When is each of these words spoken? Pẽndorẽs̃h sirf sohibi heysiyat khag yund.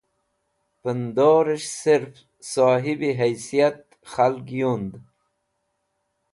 Pẽndorẽs̃h 0.81 1.71
sirf 1.79 2.13
sohibi 2.51 3.11
heysiyat 3.19 3.77
khag 4.11 4.45
yund. 4.59 4.91